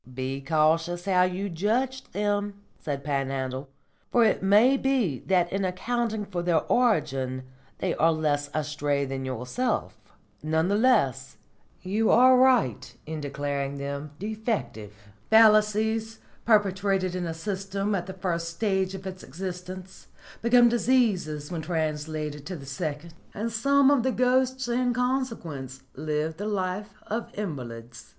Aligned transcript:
"Be 0.11 0.41
cautious 0.41 1.05
how 1.05 1.21
you 1.25 1.47
judge 1.47 2.03
them," 2.05 2.55
said 2.79 3.03
Panhandle, 3.03 3.69
"for 4.11 4.25
it 4.25 4.41
may 4.41 4.75
be 4.75 5.19
that 5.27 5.53
in 5.53 5.63
accounting 5.63 6.25
for 6.25 6.41
their 6.41 6.61
origin 6.61 7.43
they 7.77 7.93
are 7.93 8.11
less 8.11 8.49
astray 8.51 9.05
than 9.05 9.25
yourself. 9.25 9.95
None 10.41 10.69
the 10.69 10.75
less, 10.75 11.37
you 11.83 12.09
are 12.09 12.35
right 12.35 12.97
in 13.05 13.21
declaring 13.21 13.77
them 13.77 14.09
defective. 14.17 14.91
Fallacies 15.29 16.17
perpetrated 16.45 17.13
in 17.13 17.27
a 17.27 17.33
system 17.35 17.93
at 17.93 18.07
the 18.07 18.13
first 18.13 18.49
stage 18.49 18.95
of 18.95 19.05
its 19.05 19.21
existence 19.21 20.07
become 20.41 20.67
diseases 20.67 21.51
when 21.51 21.61
translated 21.61 22.43
to 22.47 22.55
the 22.55 22.65
second, 22.65 23.13
and 23.35 23.51
some 23.51 23.91
of 23.91 24.01
the 24.01 24.11
ghosts 24.11 24.67
in 24.67 24.95
consequence 24.95 25.83
live 25.93 26.37
the 26.37 26.47
life 26.47 26.95
of 27.05 27.29
invalids. 27.35 28.09